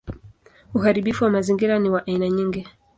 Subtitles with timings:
[0.73, 2.67] Uharibifu wa mazingira ni wa aina nyingi.